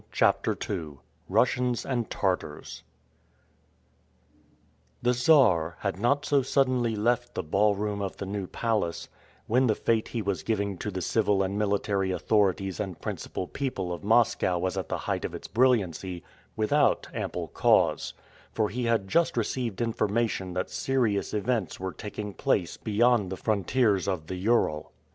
CHAPTER 0.11 0.57
II 0.67 0.97
RUSSIANS 1.29 1.85
AND 1.85 2.09
TARTARS 2.09 2.81
THE 5.03 5.13
Czar 5.13 5.75
had 5.81 5.99
not 5.99 6.25
so 6.25 6.41
suddenly 6.41 6.95
left 6.95 7.35
the 7.35 7.43
ball 7.43 7.75
room 7.75 8.01
of 8.01 8.17
the 8.17 8.25
New 8.25 8.47
Palace, 8.47 9.09
when 9.45 9.67
the 9.67 9.75
fête 9.75 10.07
he 10.07 10.23
was 10.23 10.41
giving 10.41 10.79
to 10.79 10.89
the 10.89 11.03
civil 11.03 11.43
and 11.43 11.55
military 11.55 12.09
authorities 12.09 12.79
and 12.79 12.99
principal 12.99 13.45
people 13.45 13.93
of 13.93 14.03
Moscow 14.03 14.57
was 14.57 14.75
at 14.75 14.89
the 14.89 14.97
height 15.05 15.23
of 15.23 15.35
its 15.35 15.47
brilliancy, 15.47 16.23
without 16.55 17.07
ample 17.13 17.49
cause; 17.49 18.15
for 18.51 18.69
he 18.69 18.85
had 18.85 19.07
just 19.07 19.37
received 19.37 19.81
information 19.81 20.53
that 20.53 20.71
serious 20.71 21.31
events 21.31 21.79
were 21.79 21.93
taking 21.93 22.33
place 22.33 22.75
beyond 22.75 23.31
the 23.31 23.37
frontiers 23.37 24.07
of 24.07 24.25
the 24.25 24.37
Ural. 24.37 24.91